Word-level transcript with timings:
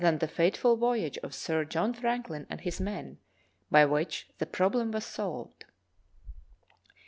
the 0.17 0.27
fateful 0.27 0.75
voj'age 0.75 1.19
of 1.19 1.31
Sir 1.31 1.63
John 1.63 1.93
Franklin 1.93 2.47
and 2.49 2.61
his 2.61 2.81
men, 2.81 3.19
by 3.69 3.85
which 3.85 4.29
the 4.39 4.47
problem 4.47 4.89
was 4.89 5.05
solved. 5.05 5.65